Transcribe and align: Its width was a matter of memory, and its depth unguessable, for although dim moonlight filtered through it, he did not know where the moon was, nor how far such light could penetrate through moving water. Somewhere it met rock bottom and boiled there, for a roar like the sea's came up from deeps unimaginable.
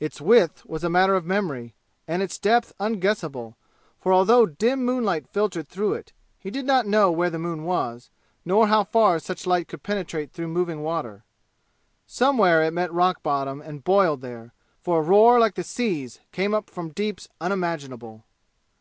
Its 0.00 0.20
width 0.20 0.66
was 0.66 0.82
a 0.82 0.90
matter 0.90 1.14
of 1.14 1.24
memory, 1.24 1.76
and 2.08 2.24
its 2.24 2.38
depth 2.38 2.72
unguessable, 2.80 3.54
for 4.00 4.12
although 4.12 4.44
dim 4.44 4.84
moonlight 4.84 5.28
filtered 5.28 5.68
through 5.68 5.92
it, 5.94 6.12
he 6.40 6.50
did 6.50 6.64
not 6.66 6.88
know 6.88 7.08
where 7.12 7.30
the 7.30 7.38
moon 7.38 7.62
was, 7.62 8.10
nor 8.44 8.66
how 8.66 8.82
far 8.82 9.20
such 9.20 9.46
light 9.46 9.68
could 9.68 9.84
penetrate 9.84 10.32
through 10.32 10.48
moving 10.48 10.82
water. 10.82 11.22
Somewhere 12.04 12.64
it 12.64 12.72
met 12.72 12.92
rock 12.92 13.22
bottom 13.22 13.62
and 13.62 13.84
boiled 13.84 14.22
there, 14.22 14.52
for 14.80 14.98
a 14.98 15.02
roar 15.02 15.38
like 15.38 15.54
the 15.54 15.62
sea's 15.62 16.18
came 16.32 16.52
up 16.52 16.68
from 16.68 16.88
deeps 16.88 17.28
unimaginable. 17.40 18.24